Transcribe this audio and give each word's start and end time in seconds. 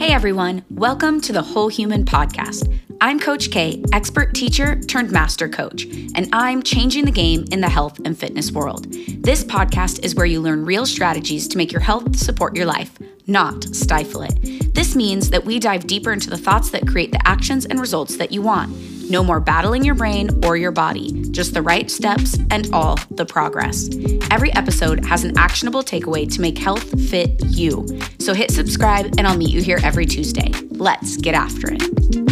Hey 0.00 0.14
everyone, 0.14 0.64
welcome 0.70 1.20
to 1.20 1.30
the 1.30 1.42
Whole 1.42 1.68
Human 1.68 2.06
Podcast. 2.06 2.80
I'm 3.02 3.20
Coach 3.20 3.50
K, 3.50 3.84
expert 3.92 4.32
teacher 4.32 4.80
turned 4.80 5.10
master 5.10 5.46
coach, 5.46 5.84
and 6.14 6.26
I'm 6.32 6.62
changing 6.62 7.04
the 7.04 7.10
game 7.10 7.44
in 7.52 7.60
the 7.60 7.68
health 7.68 8.00
and 8.06 8.18
fitness 8.18 8.50
world. 8.50 8.90
This 8.90 9.44
podcast 9.44 10.02
is 10.02 10.14
where 10.14 10.24
you 10.24 10.40
learn 10.40 10.64
real 10.64 10.86
strategies 10.86 11.46
to 11.48 11.58
make 11.58 11.70
your 11.70 11.82
health 11.82 12.16
support 12.16 12.56
your 12.56 12.64
life, 12.64 12.98
not 13.26 13.62
stifle 13.76 14.22
it. 14.22 14.74
This 14.74 14.96
means 14.96 15.28
that 15.28 15.44
we 15.44 15.58
dive 15.58 15.86
deeper 15.86 16.14
into 16.14 16.30
the 16.30 16.38
thoughts 16.38 16.70
that 16.70 16.88
create 16.88 17.12
the 17.12 17.28
actions 17.28 17.66
and 17.66 17.78
results 17.78 18.16
that 18.16 18.32
you 18.32 18.40
want. 18.40 18.74
No 19.10 19.24
more 19.24 19.40
battling 19.40 19.84
your 19.84 19.96
brain 19.96 20.44
or 20.44 20.56
your 20.56 20.70
body, 20.70 21.28
just 21.32 21.52
the 21.52 21.62
right 21.62 21.90
steps 21.90 22.38
and 22.50 22.72
all 22.72 22.96
the 23.10 23.26
progress. 23.26 23.90
Every 24.30 24.52
episode 24.54 25.04
has 25.04 25.24
an 25.24 25.36
actionable 25.36 25.82
takeaway 25.82 26.32
to 26.32 26.40
make 26.40 26.56
health 26.56 26.88
fit 27.10 27.32
you. 27.46 27.86
So 28.20 28.34
hit 28.34 28.52
subscribe, 28.52 29.06
and 29.18 29.26
I'll 29.26 29.36
meet 29.36 29.50
you 29.50 29.62
here 29.62 29.80
every 29.82 30.06
Tuesday. 30.06 30.52
Let's 30.70 31.16
get 31.16 31.34
after 31.34 31.72
it. 31.72 32.29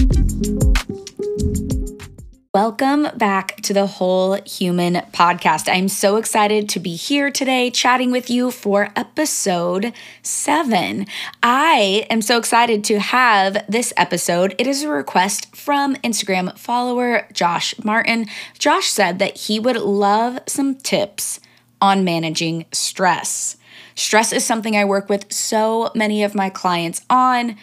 Welcome 2.54 3.08
back 3.18 3.56
to 3.60 3.74
the 3.74 3.86
Whole 3.86 4.40
Human 4.46 4.94
Podcast. 5.12 5.70
I'm 5.70 5.86
so 5.86 6.16
excited 6.16 6.66
to 6.70 6.80
be 6.80 6.96
here 6.96 7.30
today 7.30 7.70
chatting 7.70 8.10
with 8.10 8.30
you 8.30 8.50
for 8.50 8.88
episode 8.96 9.92
seven. 10.22 11.04
I 11.42 12.06
am 12.08 12.22
so 12.22 12.38
excited 12.38 12.84
to 12.84 13.00
have 13.00 13.66
this 13.68 13.92
episode. 13.98 14.54
It 14.56 14.66
is 14.66 14.82
a 14.82 14.88
request 14.88 15.54
from 15.54 15.94
Instagram 15.96 16.58
follower 16.58 17.28
Josh 17.34 17.74
Martin. 17.84 18.24
Josh 18.58 18.86
said 18.86 19.18
that 19.18 19.36
he 19.36 19.60
would 19.60 19.76
love 19.76 20.38
some 20.46 20.74
tips 20.74 21.40
on 21.82 22.02
managing 22.02 22.64
stress. 22.72 23.58
Stress 23.94 24.32
is 24.32 24.42
something 24.42 24.74
I 24.74 24.86
work 24.86 25.10
with 25.10 25.30
so 25.30 25.90
many 25.94 26.24
of 26.24 26.34
my 26.34 26.48
clients 26.48 27.02
on. 27.10 27.56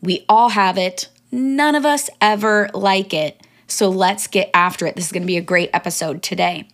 We 0.00 0.24
all 0.30 0.48
have 0.48 0.78
it, 0.78 1.08
none 1.30 1.74
of 1.74 1.84
us 1.84 2.08
ever 2.22 2.70
like 2.72 3.12
it. 3.12 3.39
So 3.70 3.88
let's 3.88 4.26
get 4.26 4.50
after 4.52 4.86
it. 4.86 4.96
This 4.96 5.06
is 5.06 5.12
going 5.12 5.22
to 5.22 5.26
be 5.26 5.36
a 5.36 5.42
great 5.42 5.70
episode 5.72 6.22
today. 6.22 6.68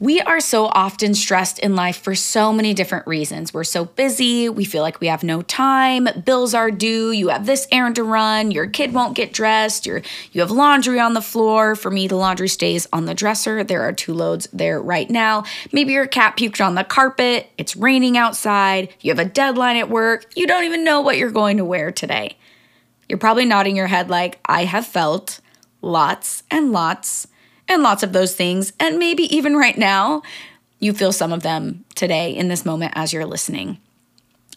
We 0.00 0.20
are 0.20 0.40
so 0.40 0.66
often 0.66 1.14
stressed 1.14 1.60
in 1.60 1.76
life 1.76 1.98
for 1.98 2.16
so 2.16 2.52
many 2.52 2.74
different 2.74 3.06
reasons. 3.06 3.54
We're 3.54 3.62
so 3.62 3.84
busy, 3.84 4.48
we 4.48 4.64
feel 4.64 4.82
like 4.82 5.00
we 5.00 5.06
have 5.06 5.22
no 5.22 5.40
time, 5.40 6.08
bills 6.24 6.52
are 6.52 6.72
due, 6.72 7.12
you 7.12 7.28
have 7.28 7.46
this 7.46 7.68
errand 7.70 7.94
to 7.94 8.02
run, 8.02 8.50
your 8.50 8.66
kid 8.66 8.92
won't 8.92 9.14
get 9.14 9.32
dressed, 9.32 9.86
you 9.86 10.02
you 10.32 10.40
have 10.40 10.50
laundry 10.50 10.98
on 10.98 11.14
the 11.14 11.22
floor. 11.22 11.76
For 11.76 11.92
me, 11.92 12.08
the 12.08 12.16
laundry 12.16 12.48
stays 12.48 12.88
on 12.92 13.06
the 13.06 13.14
dresser. 13.14 13.62
There 13.62 13.82
are 13.82 13.92
two 13.92 14.14
loads 14.14 14.48
there 14.52 14.82
right 14.82 15.08
now. 15.08 15.44
Maybe 15.72 15.92
your 15.92 16.08
cat 16.08 16.36
puked 16.36 16.62
on 16.62 16.74
the 16.74 16.84
carpet, 16.84 17.48
it's 17.56 17.76
raining 17.76 18.18
outside, 18.18 18.92
you 19.00 19.12
have 19.12 19.24
a 19.24 19.30
deadline 19.30 19.76
at 19.76 19.88
work, 19.88 20.26
you 20.34 20.48
don't 20.48 20.64
even 20.64 20.82
know 20.82 21.02
what 21.02 21.18
you're 21.18 21.30
going 21.30 21.58
to 21.58 21.64
wear 21.64 21.92
today. 21.92 22.36
You're 23.08 23.18
probably 23.18 23.44
nodding 23.44 23.76
your 23.76 23.86
head 23.86 24.10
like, 24.10 24.40
I 24.44 24.64
have 24.64 24.86
felt 24.86 25.40
lots 25.84 26.42
and 26.50 26.72
lots 26.72 27.28
and 27.68 27.82
lots 27.82 28.02
of 28.02 28.12
those 28.12 28.34
things. 28.34 28.72
And 28.80 28.98
maybe 28.98 29.24
even 29.34 29.56
right 29.56 29.76
now, 29.76 30.22
you 30.78 30.92
feel 30.92 31.12
some 31.12 31.32
of 31.32 31.42
them 31.42 31.84
today 31.94 32.34
in 32.34 32.48
this 32.48 32.64
moment 32.64 32.92
as 32.94 33.12
you're 33.12 33.26
listening. 33.26 33.78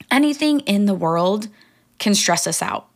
Anything 0.10 0.62
in 0.62 0.86
the 0.86 0.94
world 0.94 1.48
can 2.00 2.16
stress 2.16 2.48
us 2.48 2.62
out. 2.62 2.88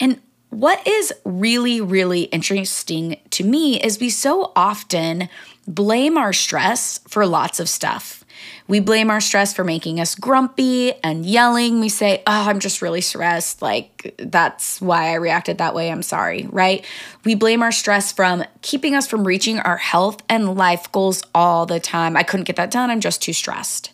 And 0.00 0.20
what 0.50 0.86
is 0.86 1.12
really, 1.24 1.80
really 1.80 2.22
interesting 2.22 3.20
to 3.30 3.44
me 3.44 3.80
is 3.80 4.00
we 4.00 4.10
so 4.10 4.52
often 4.56 5.28
blame 5.66 6.16
our 6.16 6.32
stress 6.32 6.98
for 7.06 7.26
lots 7.26 7.60
of 7.60 7.68
stuff. 7.68 8.17
We 8.66 8.80
blame 8.80 9.10
our 9.10 9.20
stress 9.20 9.52
for 9.54 9.64
making 9.64 10.00
us 10.00 10.14
grumpy 10.14 10.92
and 11.02 11.24
yelling. 11.24 11.80
We 11.80 11.88
say, 11.88 12.22
Oh, 12.26 12.48
I'm 12.48 12.60
just 12.60 12.82
really 12.82 13.00
stressed. 13.00 13.62
Like, 13.62 14.14
that's 14.18 14.80
why 14.80 15.10
I 15.10 15.14
reacted 15.14 15.58
that 15.58 15.74
way. 15.74 15.90
I'm 15.90 16.02
sorry, 16.02 16.46
right? 16.50 16.84
We 17.24 17.34
blame 17.34 17.62
our 17.62 17.72
stress 17.72 18.12
from 18.12 18.44
keeping 18.62 18.94
us 18.94 19.06
from 19.06 19.26
reaching 19.26 19.58
our 19.60 19.78
health 19.78 20.22
and 20.28 20.56
life 20.56 20.90
goals 20.92 21.22
all 21.34 21.66
the 21.66 21.80
time. 21.80 22.16
I 22.16 22.22
couldn't 22.22 22.44
get 22.44 22.56
that 22.56 22.70
done. 22.70 22.90
I'm 22.90 23.00
just 23.00 23.22
too 23.22 23.32
stressed. 23.32 23.92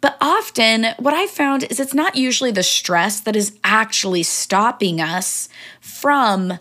But 0.00 0.16
often, 0.20 0.86
what 0.98 1.14
I 1.14 1.26
found 1.26 1.64
is 1.64 1.80
it's 1.80 1.94
not 1.94 2.16
usually 2.16 2.50
the 2.50 2.62
stress 2.62 3.20
that 3.20 3.34
is 3.34 3.58
actually 3.64 4.22
stopping 4.22 5.00
us 5.00 5.48
from 5.80 6.58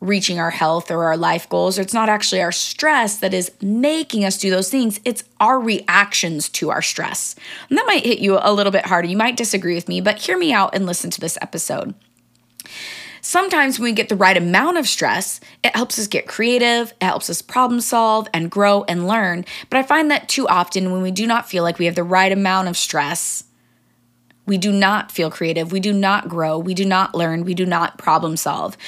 reaching 0.00 0.38
our 0.38 0.50
health 0.50 0.90
or 0.90 1.04
our 1.04 1.16
life 1.16 1.48
goals, 1.48 1.78
or 1.78 1.82
it's 1.82 1.94
not 1.94 2.08
actually 2.08 2.40
our 2.40 2.52
stress 2.52 3.18
that 3.18 3.34
is 3.34 3.50
making 3.60 4.24
us 4.24 4.38
do 4.38 4.50
those 4.50 4.70
things. 4.70 5.00
It's 5.04 5.24
our 5.40 5.58
reactions 5.58 6.48
to 6.50 6.70
our 6.70 6.82
stress. 6.82 7.34
And 7.68 7.78
that 7.78 7.86
might 7.86 8.06
hit 8.06 8.20
you 8.20 8.38
a 8.40 8.52
little 8.52 8.72
bit 8.72 8.86
harder. 8.86 9.08
You 9.08 9.16
might 9.16 9.36
disagree 9.36 9.74
with 9.74 9.88
me, 9.88 10.00
but 10.00 10.18
hear 10.18 10.38
me 10.38 10.52
out 10.52 10.74
and 10.74 10.86
listen 10.86 11.10
to 11.10 11.20
this 11.20 11.38
episode. 11.40 11.94
Sometimes 13.20 13.78
when 13.78 13.84
we 13.90 13.92
get 13.92 14.08
the 14.08 14.16
right 14.16 14.36
amount 14.36 14.78
of 14.78 14.88
stress, 14.88 15.40
it 15.64 15.74
helps 15.74 15.98
us 15.98 16.06
get 16.06 16.28
creative, 16.28 16.92
it 17.00 17.04
helps 17.04 17.28
us 17.28 17.42
problem 17.42 17.80
solve 17.80 18.28
and 18.32 18.50
grow 18.50 18.84
and 18.84 19.08
learn. 19.08 19.44
But 19.68 19.78
I 19.78 19.82
find 19.82 20.10
that 20.10 20.28
too 20.28 20.46
often 20.48 20.92
when 20.92 21.02
we 21.02 21.10
do 21.10 21.26
not 21.26 21.48
feel 21.48 21.62
like 21.62 21.78
we 21.78 21.86
have 21.86 21.94
the 21.94 22.04
right 22.04 22.30
amount 22.30 22.68
of 22.68 22.76
stress, 22.76 23.44
we 24.46 24.56
do 24.56 24.72
not 24.72 25.12
feel 25.12 25.30
creative. 25.30 25.72
We 25.72 25.80
do 25.80 25.92
not 25.92 26.28
grow. 26.28 26.58
We 26.58 26.72
do 26.72 26.86
not 26.86 27.14
learn. 27.14 27.44
We 27.44 27.52
do 27.52 27.66
not 27.66 27.98
problem 27.98 28.34
solve. 28.38 28.78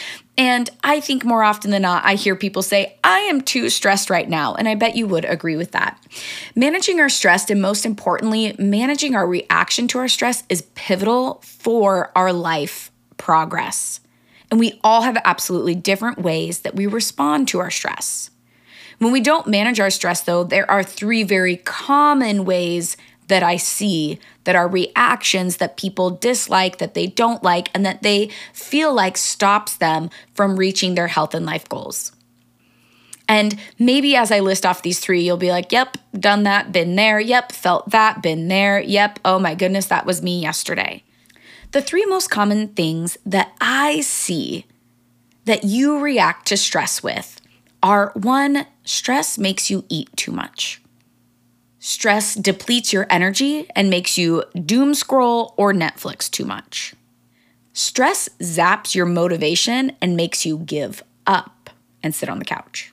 And 0.40 0.70
I 0.82 1.00
think 1.00 1.22
more 1.22 1.42
often 1.42 1.70
than 1.70 1.82
not, 1.82 2.02
I 2.02 2.14
hear 2.14 2.34
people 2.34 2.62
say, 2.62 2.96
I 3.04 3.18
am 3.18 3.42
too 3.42 3.68
stressed 3.68 4.08
right 4.08 4.26
now. 4.26 4.54
And 4.54 4.66
I 4.66 4.74
bet 4.74 4.96
you 4.96 5.06
would 5.06 5.26
agree 5.26 5.54
with 5.54 5.72
that. 5.72 6.02
Managing 6.56 6.98
our 6.98 7.10
stress, 7.10 7.50
and 7.50 7.60
most 7.60 7.84
importantly, 7.84 8.56
managing 8.58 9.14
our 9.14 9.26
reaction 9.26 9.86
to 9.88 9.98
our 9.98 10.08
stress, 10.08 10.42
is 10.48 10.62
pivotal 10.74 11.42
for 11.44 12.10
our 12.16 12.32
life 12.32 12.90
progress. 13.18 14.00
And 14.50 14.58
we 14.58 14.80
all 14.82 15.02
have 15.02 15.20
absolutely 15.26 15.74
different 15.74 16.18
ways 16.18 16.60
that 16.60 16.74
we 16.74 16.86
respond 16.86 17.46
to 17.48 17.58
our 17.58 17.70
stress. 17.70 18.30
When 18.96 19.12
we 19.12 19.20
don't 19.20 19.46
manage 19.46 19.78
our 19.78 19.90
stress, 19.90 20.22
though, 20.22 20.44
there 20.44 20.70
are 20.70 20.82
three 20.82 21.22
very 21.22 21.56
common 21.56 22.46
ways 22.46 22.96
that 23.30 23.42
I 23.42 23.56
see 23.56 24.18
that 24.44 24.56
are 24.56 24.68
reactions 24.68 25.56
that 25.56 25.76
people 25.76 26.10
dislike, 26.10 26.78
that 26.78 26.94
they 26.94 27.06
don't 27.06 27.42
like, 27.42 27.70
and 27.72 27.86
that 27.86 28.02
they 28.02 28.30
feel 28.52 28.92
like 28.92 29.16
stops 29.16 29.76
them 29.76 30.10
from 30.34 30.56
reaching 30.56 30.94
their 30.94 31.06
health 31.06 31.32
and 31.32 31.46
life 31.46 31.68
goals. 31.68 32.12
And 33.28 33.60
maybe 33.78 34.16
as 34.16 34.32
I 34.32 34.40
list 34.40 34.66
off 34.66 34.82
these 34.82 34.98
three, 34.98 35.22
you'll 35.22 35.36
be 35.36 35.52
like, 35.52 35.70
yep, 35.70 35.96
done 36.12 36.42
that, 36.42 36.72
been 36.72 36.96
there. 36.96 37.20
Yep, 37.20 37.52
felt 37.52 37.90
that, 37.90 38.20
been 38.20 38.48
there. 38.48 38.80
Yep, 38.80 39.20
oh 39.24 39.38
my 39.38 39.54
goodness, 39.54 39.86
that 39.86 40.04
was 40.04 40.20
me 40.20 40.40
yesterday. 40.40 41.04
The 41.70 41.80
three 41.80 42.04
most 42.06 42.30
common 42.30 42.68
things 42.68 43.16
that 43.24 43.52
I 43.60 44.00
see 44.00 44.66
that 45.44 45.62
you 45.62 46.00
react 46.00 46.48
to 46.48 46.56
stress 46.56 47.02
with 47.04 47.40
are 47.80 48.10
one, 48.14 48.66
stress 48.82 49.38
makes 49.38 49.70
you 49.70 49.84
eat 49.88 50.08
too 50.16 50.32
much. 50.32 50.82
Stress 51.82 52.34
depletes 52.34 52.92
your 52.92 53.06
energy 53.08 53.66
and 53.74 53.88
makes 53.88 54.18
you 54.18 54.44
doom 54.66 54.92
scroll 54.92 55.54
or 55.56 55.72
Netflix 55.72 56.30
too 56.30 56.44
much. 56.44 56.94
Stress 57.72 58.28
zaps 58.38 58.94
your 58.94 59.06
motivation 59.06 59.92
and 60.02 60.14
makes 60.14 60.44
you 60.44 60.58
give 60.58 61.02
up 61.26 61.70
and 62.02 62.14
sit 62.14 62.28
on 62.28 62.38
the 62.38 62.44
couch. 62.44 62.92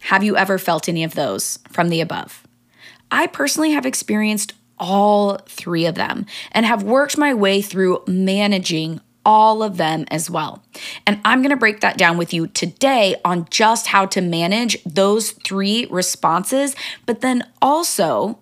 Have 0.00 0.24
you 0.24 0.36
ever 0.36 0.58
felt 0.58 0.88
any 0.88 1.04
of 1.04 1.14
those 1.14 1.60
from 1.68 1.88
the 1.88 2.00
above? 2.00 2.42
I 3.12 3.28
personally 3.28 3.70
have 3.70 3.86
experienced 3.86 4.54
all 4.76 5.38
three 5.46 5.86
of 5.86 5.94
them 5.94 6.26
and 6.50 6.66
have 6.66 6.82
worked 6.82 7.16
my 7.16 7.32
way 7.32 7.62
through 7.62 8.02
managing 8.08 9.00
all 9.24 9.62
of 9.62 9.76
them 9.76 10.04
as 10.10 10.30
well. 10.30 10.62
And 11.06 11.20
I'm 11.24 11.40
going 11.40 11.50
to 11.50 11.56
break 11.56 11.80
that 11.80 11.98
down 11.98 12.16
with 12.16 12.32
you 12.32 12.46
today 12.46 13.16
on 13.24 13.46
just 13.50 13.88
how 13.88 14.06
to 14.06 14.20
manage 14.20 14.82
those 14.84 15.32
three 15.32 15.86
responses. 15.90 16.74
But 17.06 17.20
then 17.20 17.44
also, 17.60 18.38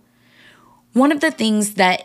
one 0.93 1.13
of 1.13 1.21
the 1.21 1.31
things 1.31 1.75
that 1.75 2.05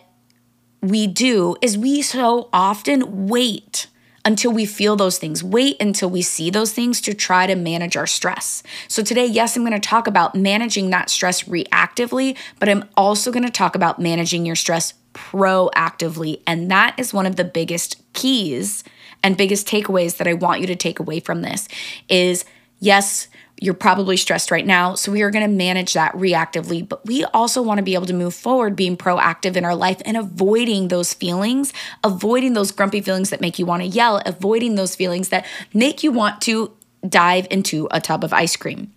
we 0.81 1.07
do 1.07 1.55
is 1.61 1.77
we 1.77 2.01
so 2.01 2.49
often 2.51 3.27
wait 3.27 3.87
until 4.25 4.51
we 4.51 4.65
feel 4.65 4.95
those 4.95 5.17
things, 5.17 5.43
wait 5.43 5.75
until 5.81 6.09
we 6.09 6.21
see 6.21 6.49
those 6.49 6.71
things 6.71 7.01
to 7.01 7.13
try 7.13 7.45
to 7.45 7.55
manage 7.55 7.97
our 7.97 8.07
stress. 8.07 8.63
So, 8.87 9.03
today, 9.03 9.25
yes, 9.25 9.57
I'm 9.57 9.63
to 9.73 9.79
talk 9.79 10.07
about 10.07 10.35
managing 10.35 10.89
that 10.91 11.09
stress 11.09 11.43
reactively, 11.43 12.37
but 12.59 12.69
I'm 12.69 12.85
also 12.95 13.31
to 13.43 13.49
talk 13.49 13.75
about 13.75 13.99
managing 13.99 14.45
your 14.45 14.55
stress 14.55 14.93
proactively. 15.13 16.41
And 16.47 16.71
that 16.71 16.95
is 16.97 17.13
one 17.13 17.25
of 17.25 17.35
the 17.35 17.43
biggest 17.43 18.02
keys 18.13 18.83
and 19.21 19.37
biggest 19.37 19.67
takeaways 19.67 20.17
that 20.17 20.27
I 20.27 20.33
want 20.33 20.61
you 20.61 20.67
to 20.67 20.75
take 20.75 20.99
away 20.99 21.19
from 21.19 21.41
this 21.41 21.67
is 22.09 22.45
yes, 22.79 23.27
you're 23.59 23.73
probably 23.73 24.17
stressed 24.17 24.51
right 24.51 24.65
now. 24.65 24.95
So 24.95 25.11
we 25.11 25.21
are 25.21 25.31
going 25.31 25.49
to 25.49 25.55
manage 25.55 25.93
that 25.93 26.11
reactively, 26.13 26.87
but 26.87 27.05
we 27.05 27.23
also 27.25 27.61
want 27.61 27.77
to 27.77 27.83
be 27.83 27.93
able 27.93 28.07
to 28.07 28.13
move 28.13 28.33
forward 28.33 28.75
being 28.75 28.97
proactive 28.97 29.55
in 29.55 29.63
our 29.63 29.75
life 29.75 30.01
and 30.05 30.17
avoiding 30.17 30.89
those 30.89 31.13
feelings, 31.13 31.71
avoiding 32.03 32.53
those 32.53 32.71
grumpy 32.71 32.99
feelings 32.99 33.29
that 33.29 33.39
make 33.39 33.57
you 33.57 33.65
want 33.65 33.81
to 33.81 33.87
yell, 33.87 34.21
avoiding 34.25 34.75
those 34.75 34.95
feelings 34.95 35.29
that 35.29 35.45
make 35.73 36.03
you 36.03 36.11
want 36.11 36.41
to 36.41 36.73
dive 37.07 37.47
into 37.49 37.87
a 37.91 38.01
tub 38.01 38.23
of 38.23 38.33
ice 38.33 38.57
cream. 38.57 38.91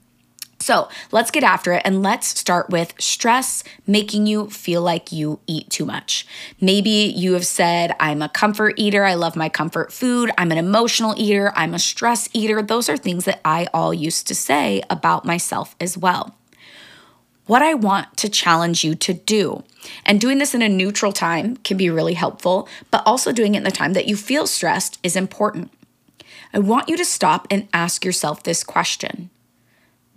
So 0.67 0.89
let's 1.13 1.31
get 1.31 1.45
after 1.45 1.75
it 1.75 1.83
and 1.85 2.03
let's 2.03 2.27
start 2.27 2.71
with 2.71 2.93
stress 2.99 3.63
making 3.87 4.27
you 4.27 4.51
feel 4.51 4.83
like 4.83 5.13
you 5.13 5.39
eat 5.47 5.71
too 5.71 5.85
much. 5.85 6.27
Maybe 6.61 6.91
you 6.91 7.35
have 7.35 7.47
said, 7.47 7.95
I'm 8.01 8.21
a 8.21 8.29
comfort 8.29 8.75
eater. 8.77 9.05
I 9.05 9.15
love 9.15 9.37
my 9.37 9.49
comfort 9.49 9.93
food. 9.93 10.33
I'm 10.37 10.51
an 10.51 10.59
emotional 10.59 11.15
eater. 11.17 11.53
I'm 11.55 11.73
a 11.73 11.79
stress 11.79 12.29
eater. 12.33 12.63
Those 12.63 12.89
are 12.89 12.97
things 12.97 13.27
that 13.27 13.41
I 13.45 13.69
all 13.73 13.95
used 13.95 14.27
to 14.27 14.35
say 14.35 14.83
about 14.91 15.25
myself 15.25 15.77
as 15.81 15.97
well. 15.97 16.35
What 17.47 17.63
I 17.63 17.75
want 17.75 18.17
to 18.17 18.29
challenge 18.29 18.83
you 18.83 18.97
to 18.97 19.15
do, 19.15 19.63
and 20.05 20.21
doing 20.21 20.39
this 20.39 20.53
in 20.53 20.63
a 20.63 20.69
neutral 20.69 21.13
time 21.13 21.59
can 21.59 21.77
be 21.77 21.91
really 21.91 22.15
helpful, 22.15 22.69
but 22.91 23.05
also 23.07 23.31
doing 23.31 23.55
it 23.55 23.59
in 23.59 23.63
the 23.63 23.71
time 23.71 23.93
that 23.93 24.09
you 24.09 24.17
feel 24.17 24.49
stressed 24.49 24.99
is 25.05 25.15
important. 25.15 25.71
I 26.53 26.59
want 26.59 26.89
you 26.89 26.97
to 26.97 27.05
stop 27.05 27.47
and 27.53 27.69
ask 27.73 28.05
yourself 28.05 28.43
this 28.43 28.65
question 28.65 29.31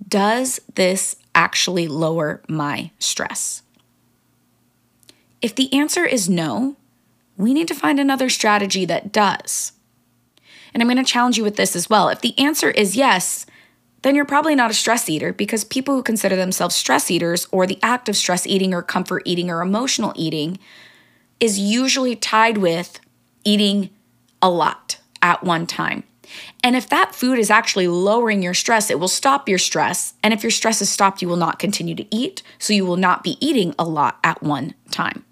does 0.08 0.60
this 0.76 1.16
actually 1.36 1.88
lower 1.88 2.42
my 2.48 2.92
stress? 3.00 3.64
If 5.42 5.56
the 5.56 5.74
answer 5.74 6.06
is 6.06 6.30
no, 6.30 6.76
we 7.38 7.54
need 7.54 7.68
to 7.70 7.76
find 7.76 8.00
another 8.00 8.30
strategy 8.30 8.86
that 8.86 9.12
does. 9.12 9.74
And 10.74 10.84
I'm 10.84 10.90
going 10.90 11.04
to 11.04 11.10
challenge 11.10 11.38
you 11.38 11.44
with 11.44 11.56
this 11.56 11.76
as 11.76 11.90
well. 11.90 12.10
If 12.10 12.22
the 12.22 12.38
answer 12.38 12.72
is 12.72 12.96
yes, 12.96 13.46
then 14.02 14.16
you're 14.16 14.26
probably 14.26 14.56
not 14.56 14.72
a 14.72 14.74
stress 14.74 15.10
eater 15.10 15.34
because 15.34 15.64
people 15.64 15.96
who 15.96 16.04
consider 16.04 16.36
themselves 16.36 16.76
stress 16.76 17.10
eaters 17.10 17.48
or 17.52 17.66
the 17.66 17.80
act 17.82 18.08
of 18.08 18.16
stress 18.16 18.46
eating 18.46 18.74
or 18.74 18.82
comfort 18.82 19.24
eating 19.26 19.50
or 19.50 19.62
emotional 19.62 20.14
eating 20.16 20.60
is 21.40 21.60
usually 21.60 22.16
tied 22.16 22.58
with 22.58 23.00
eating 23.44 23.90
a 24.42 24.50
lot 24.50 24.98
at 25.22 25.44
one 25.44 25.66
time. 25.66 26.04
And 26.64 26.76
if 26.76 26.90
that 26.90 27.16
food 27.16 27.40
is 27.40 27.50
actually 27.50 27.88
lowering 27.88 28.42
your 28.42 28.54
stress, 28.54 28.90
it 28.90 29.00
will 29.00 29.08
stop 29.08 29.48
your 29.48 29.58
stress. 29.58 30.14
And 30.24 30.34
if 30.34 30.44
your 30.44 30.52
stress 30.52 30.82
is 30.82 30.90
stopped, 30.90 31.22
you 31.22 31.28
will 31.28 31.36
not 31.36 31.60
continue 31.60 31.96
to 31.96 32.16
eat. 32.16 32.44
So 32.58 32.74
you 32.74 32.86
will 32.86 32.98
not 32.98 33.24
be 33.24 33.38
eating 33.46 33.74
a 33.80 33.84
lot 33.84 34.20
at 34.24 34.44
one 34.44 34.74
time. 34.92 35.26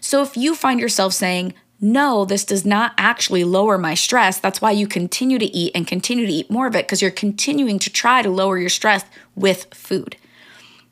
So 0.00 0.22
if 0.22 0.36
you 0.36 0.54
find 0.54 0.80
yourself 0.80 1.12
saying, 1.12 1.54
no, 1.80 2.24
this 2.24 2.44
does 2.44 2.66
not 2.66 2.92
actually 2.98 3.42
lower 3.42 3.78
my 3.78 3.94
stress. 3.94 4.38
That's 4.38 4.60
why 4.60 4.72
you 4.72 4.86
continue 4.86 5.38
to 5.38 5.46
eat 5.46 5.72
and 5.74 5.86
continue 5.86 6.26
to 6.26 6.32
eat 6.32 6.50
more 6.50 6.66
of 6.66 6.76
it 6.76 6.86
because 6.86 7.00
you're 7.00 7.10
continuing 7.10 7.78
to 7.78 7.90
try 7.90 8.20
to 8.20 8.28
lower 8.28 8.58
your 8.58 8.68
stress 8.68 9.04
with 9.34 9.66
food 9.72 10.16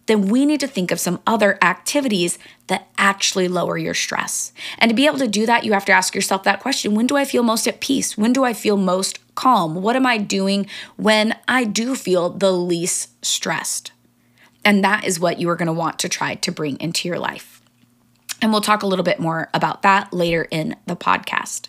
then 0.09 0.23
we 0.23 0.45
need 0.45 0.61
to 0.61 0.67
think 0.67 0.91
of 0.91 0.99
some 0.99 1.21
other 1.27 1.59
activities 1.63 2.39
that 2.67 2.89
actually 2.97 3.47
lower 3.47 3.79
your 3.79 3.95
stress. 3.95 4.53
And 4.79 4.89
to 4.89 4.95
be 4.95 5.07
able 5.07 5.19
to 5.19 5.29
do 5.29 5.47
that, 5.47 5.65
you 5.65 5.73
have 5.75 5.85
to 5.85 5.93
ask 5.93 6.15
yourself 6.15 6.43
that 6.43 6.61
question 6.61 6.95
When 6.95 7.07
do 7.07 7.17
I 7.17 7.25
feel 7.25 7.43
most 7.43 7.69
at 7.69 7.81
peace? 7.81 8.19
When 8.19 8.33
do 8.33 8.43
I 8.43 8.55
feel 8.55 8.77
most 8.77 9.21
calm? 9.35 9.77
What 9.77 9.97
am 9.97 10.07
I 10.07 10.19
doing 10.19 10.67
when 10.97 11.37
I 11.47 11.65
do 11.65 11.95
feel 11.95 12.31
the 12.31 12.53
least 12.53 13.25
stressed? 13.25 13.93
And 14.65 14.83
that 14.83 15.05
is 15.05 15.21
what 15.21 15.39
you 15.39 15.49
are 15.51 15.57
going 15.57 15.67
to 15.67 15.73
want 15.73 15.99
to 16.01 16.09
try 16.09 16.35
to 16.37 16.51
bring 16.51 16.81
into 16.81 17.07
your 17.07 17.19
life. 17.19 17.63
And 18.41 18.51
we'll 18.51 18.61
talk 18.61 18.83
a 18.83 18.87
little 18.87 19.05
bit 19.05 19.21
more 19.21 19.49
about 19.53 19.83
that 19.83 20.13
later 20.13 20.49
in 20.51 20.77
the 20.87 20.97
podcast. 20.97 21.69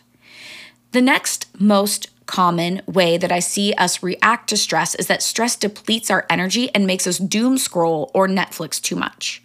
The 0.92 1.02
next 1.02 1.48
most 1.60 2.10
common 2.30 2.84
way 2.86 3.18
that 3.18 3.32
I 3.32 3.40
see 3.40 3.74
us 3.74 4.04
react 4.04 4.50
to 4.50 4.58
stress 4.58 4.94
is 4.94 5.08
that 5.08 5.24
stress 5.24 5.56
depletes 5.56 6.12
our 6.12 6.28
energy 6.30 6.70
and 6.76 6.86
makes 6.86 7.08
us 7.08 7.18
doom 7.18 7.58
scroll 7.58 8.12
or 8.14 8.28
Netflix 8.28 8.80
too 8.80 8.96
much. 8.96 9.42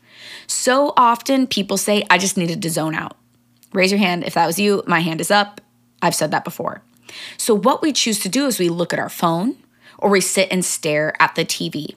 So 0.46 0.92
often 0.94 1.46
people 1.46 1.78
say, 1.78 2.04
I 2.10 2.19
just 2.19 2.36
needed 2.36 2.60
to 2.60 2.69
zone 2.69 2.94
out. 2.94 3.16
Raise 3.72 3.90
your 3.90 3.98
hand 3.98 4.25
if 4.25 4.34
that 4.34 4.46
was 4.46 4.58
you. 4.58 4.82
My 4.86 5.00
hand 5.00 5.22
is 5.22 5.31
up. 5.31 5.62
I've 6.02 6.14
said 6.14 6.31
that 6.32 6.44
before. 6.44 6.82
So, 7.38 7.54
what 7.54 7.81
we 7.81 7.92
choose 7.92 8.20
to 8.20 8.28
do 8.28 8.46
is 8.46 8.58
we 8.58 8.69
look 8.69 8.92
at 8.92 8.98
our 8.98 9.08
phone 9.08 9.56
or 9.98 10.10
we 10.10 10.20
sit 10.20 10.48
and 10.50 10.64
stare 10.64 11.14
at 11.20 11.34
the 11.34 11.44
TV. 11.44 11.94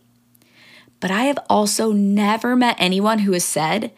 But 0.99 1.11
I 1.11 1.23
have 1.23 1.39
also 1.49 1.91
never 1.91 2.55
met 2.55 2.77
anyone 2.79 3.19
who 3.19 3.33
has 3.33 3.43
said 3.43 3.91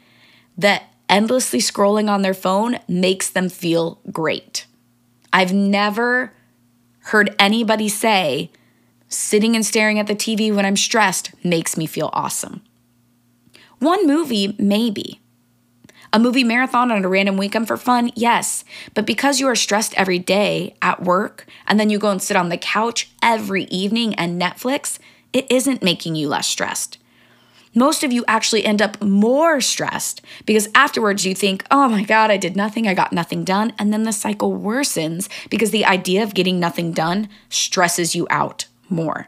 that 0.58 0.84
endlessly 1.08 1.60
scrolling 1.60 2.10
on 2.10 2.24
their 2.24 2.34
phone 2.34 2.80
makes 2.88 3.30
them 3.30 3.50
feel 3.50 4.00
great. 4.12 4.66
I've 5.32 5.54
never 5.54 6.34
heard 7.10 7.36
anybody 7.40 7.90
say, 7.90 8.52
sitting 9.08 9.56
and 9.56 9.66
staring 9.66 9.98
at 10.00 10.08
the 10.08 10.16
TV 10.16 10.54
when 10.54 10.66
I'm 10.66 10.78
stressed 10.78 11.32
makes 11.44 11.76
me 11.76 11.88
feel 11.88 12.10
awesome. 12.14 12.62
One 13.80 14.06
movie, 14.06 14.56
maybe. 14.60 15.20
A 16.14 16.20
movie 16.20 16.44
marathon 16.44 16.92
on 16.92 17.04
a 17.04 17.10
random 17.10 17.38
weekend 17.38 17.68
for 17.68 17.78
fun, 17.78 18.12
yes. 18.16 18.64
But 18.94 19.08
because 19.08 19.40
you 19.40 19.48
are 19.48 19.56
stressed 19.56 19.94
every 19.96 20.20
day 20.20 20.76
at 20.82 21.04
work 21.04 21.48
and 21.68 21.80
then 21.80 21.90
you 21.90 21.98
go 21.98 22.12
and 22.12 22.22
sit 22.22 22.38
on 22.38 22.50
the 22.50 22.58
couch 22.58 23.10
every 23.24 23.64
evening 23.66 24.14
and 24.16 24.40
Netflix, 24.40 25.00
it 25.34 25.52
isn't 25.52 25.84
making 25.84 26.16
you 26.16 26.30
less 26.30 26.48
stressed 26.48 26.99
most 27.76 28.04
of 28.04 28.12
you 28.12 28.26
actually 28.28 28.66
end 28.66 28.82
up 28.82 29.02
more 29.02 29.62
stressed 29.62 30.22
because 30.46 30.68
afterwards 30.74 31.26
you 31.26 31.36
think, 31.36 31.64
oh 31.70 31.88
my 31.88 32.04
God, 32.04 32.32
I 32.32 32.38
did 32.38 32.56
nothing, 32.56 32.88
I 32.88 32.94
got 32.94 33.14
nothing 33.14 33.44
done. 33.44 33.74
And 33.78 33.94
then 33.94 34.04
the 34.04 34.14
cycle 34.14 34.58
worsens 34.58 35.30
because 35.50 35.72
the 35.72 35.86
idea 35.86 36.24
of 36.24 36.34
getting 36.34 36.60
nothing 36.60 36.92
done 36.92 37.30
stresses 37.50 38.16
you 38.16 38.28
out 38.30 38.66
more. 38.90 39.28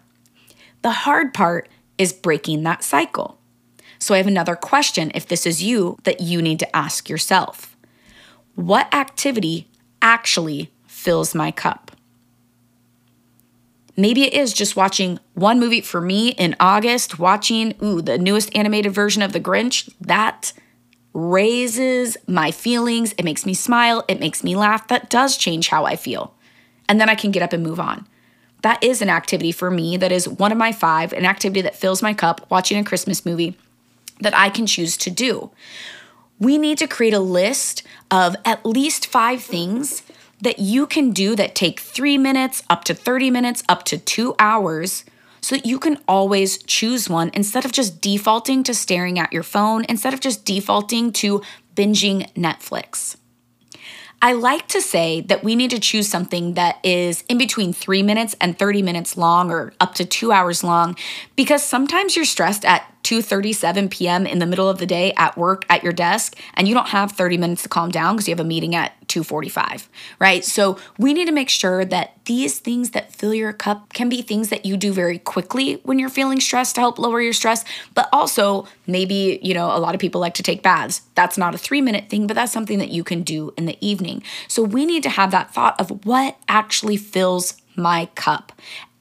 The 0.81 0.91
hard 0.91 1.33
part 1.33 1.69
is 1.97 2.13
breaking 2.13 2.63
that 2.63 2.83
cycle. 2.83 3.37
So 3.99 4.15
I 4.15 4.17
have 4.17 4.27
another 4.27 4.55
question 4.55 5.11
if 5.13 5.27
this 5.27 5.45
is 5.45 5.61
you 5.61 5.97
that 6.03 6.21
you 6.21 6.41
need 6.41 6.59
to 6.59 6.75
ask 6.75 7.07
yourself 7.07 7.77
What 8.55 8.93
activity 8.93 9.67
actually 10.01 10.71
fills 10.87 11.35
my 11.35 11.51
cup? 11.51 11.90
Maybe 13.97 14.23
it 14.23 14.33
is 14.33 14.53
just 14.53 14.75
watching 14.75 15.19
one 15.33 15.59
movie 15.59 15.81
for 15.81 16.01
me 16.01 16.29
in 16.29 16.55
August, 16.59 17.19
watching, 17.19 17.75
ooh, 17.83 18.01
the 18.01 18.17
newest 18.17 18.55
animated 18.55 18.93
version 18.93 19.21
of 19.21 19.33
The 19.33 19.39
Grinch. 19.39 19.93
That 19.99 20.53
raises 21.13 22.15
my 22.27 22.51
feelings. 22.51 23.13
It 23.17 23.25
makes 23.25 23.45
me 23.45 23.53
smile. 23.53 24.05
It 24.07 24.19
makes 24.19 24.43
me 24.43 24.55
laugh. 24.55 24.87
That 24.87 25.09
does 25.09 25.37
change 25.37 25.67
how 25.67 25.85
I 25.85 25.95
feel. 25.95 26.33
And 26.87 27.01
then 27.01 27.09
I 27.09 27.15
can 27.15 27.31
get 27.31 27.43
up 27.43 27.53
and 27.53 27.63
move 27.63 27.79
on. 27.79 28.07
That 28.61 28.83
is 28.83 29.01
an 29.01 29.09
activity 29.09 29.51
for 29.51 29.71
me 29.71 29.97
that 29.97 30.11
is 30.11 30.27
one 30.27 30.51
of 30.51 30.57
my 30.57 30.71
five, 30.71 31.13
an 31.13 31.25
activity 31.25 31.61
that 31.61 31.75
fills 31.75 32.01
my 32.01 32.13
cup, 32.13 32.49
watching 32.49 32.77
a 32.77 32.83
Christmas 32.83 33.25
movie 33.25 33.57
that 34.19 34.37
I 34.37 34.49
can 34.49 34.67
choose 34.67 34.95
to 34.97 35.09
do. 35.09 35.51
We 36.39 36.57
need 36.57 36.77
to 36.77 36.87
create 36.87 37.13
a 37.13 37.19
list 37.19 37.83
of 38.09 38.35
at 38.45 38.65
least 38.65 39.07
five 39.07 39.41
things 39.41 40.03
that 40.41 40.59
you 40.59 40.85
can 40.85 41.11
do 41.11 41.35
that 41.35 41.55
take 41.55 41.79
three 41.79 42.17
minutes, 42.17 42.63
up 42.69 42.83
to 42.85 42.93
30 42.93 43.29
minutes, 43.29 43.63
up 43.69 43.83
to 43.85 43.97
two 43.97 44.35
hours, 44.39 45.05
so 45.41 45.55
that 45.55 45.65
you 45.65 45.79
can 45.79 45.97
always 46.07 46.61
choose 46.63 47.09
one 47.09 47.31
instead 47.33 47.65
of 47.65 47.71
just 47.71 48.01
defaulting 48.01 48.63
to 48.63 48.73
staring 48.73 49.17
at 49.17 49.33
your 49.33 49.43
phone, 49.43 49.85
instead 49.89 50.13
of 50.13 50.19
just 50.19 50.45
defaulting 50.45 51.11
to 51.13 51.41
binging 51.75 52.31
Netflix. 52.33 53.15
I 54.23 54.33
like 54.33 54.67
to 54.67 54.81
say 54.81 55.21
that 55.21 55.43
we 55.43 55.55
need 55.55 55.71
to 55.71 55.79
choose 55.79 56.07
something 56.07 56.53
that 56.53 56.77
is 56.83 57.23
in 57.27 57.39
between 57.39 57.73
three 57.73 58.03
minutes 58.03 58.35
and 58.39 58.57
30 58.57 58.83
minutes 58.83 59.17
long 59.17 59.49
or 59.49 59.73
up 59.79 59.95
to 59.95 60.05
two 60.05 60.31
hours 60.31 60.63
long 60.63 60.95
because 61.35 61.63
sometimes 61.63 62.15
you're 62.15 62.25
stressed 62.25 62.63
at 62.63 62.90
2:37 63.03 63.89
p.m. 63.89 64.25
in 64.25 64.39
the 64.39 64.45
middle 64.45 64.69
of 64.69 64.77
the 64.77 64.85
day 64.85 65.13
at 65.17 65.37
work 65.37 65.65
at 65.69 65.83
your 65.83 65.93
desk 65.93 66.37
and 66.53 66.67
you 66.67 66.73
don't 66.73 66.89
have 66.89 67.11
30 67.11 67.37
minutes 67.37 67.63
to 67.63 67.69
calm 67.69 67.89
down 67.89 68.15
because 68.15 68.27
you 68.27 68.31
have 68.31 68.39
a 68.39 68.47
meeting 68.47 68.75
at 68.75 68.93
2:45, 69.07 69.87
right? 70.19 70.45
So 70.45 70.77
we 70.97 71.13
need 71.13 71.25
to 71.25 71.31
make 71.31 71.49
sure 71.49 71.83
that 71.85 72.13
these 72.25 72.59
things 72.59 72.91
that 72.91 73.13
fill 73.13 73.33
your 73.33 73.51
cup 73.51 73.93
can 73.93 74.07
be 74.07 74.21
things 74.21 74.49
that 74.49 74.65
you 74.65 74.77
do 74.77 74.93
very 74.93 75.17
quickly 75.17 75.81
when 75.83 75.99
you're 75.99 76.09
feeling 76.09 76.39
stressed 76.39 76.75
to 76.75 76.81
help 76.81 76.97
lower 76.97 77.21
your 77.21 77.33
stress, 77.33 77.65
but 77.93 78.07
also 78.13 78.67
maybe, 78.87 79.39
you 79.41 79.53
know, 79.53 79.75
a 79.75 79.79
lot 79.79 79.95
of 79.95 80.01
people 80.01 80.21
like 80.21 80.35
to 80.35 80.43
take 80.43 80.63
baths. 80.63 81.01
That's 81.15 81.37
not 81.37 81.55
a 81.55 81.57
3-minute 81.57 82.09
thing, 82.09 82.27
but 82.27 82.35
that's 82.35 82.53
something 82.53 82.79
that 82.79 82.89
you 82.89 83.03
can 83.03 83.23
do 83.23 83.53
in 83.57 83.65
the 83.65 83.77
evening. 83.85 84.23
So 84.47 84.63
we 84.63 84.85
need 84.85 85.03
to 85.03 85.09
have 85.09 85.31
that 85.31 85.53
thought 85.53 85.79
of 85.79 86.05
what 86.05 86.37
actually 86.47 86.97
fills 86.97 87.60
my 87.75 88.07
cup 88.15 88.51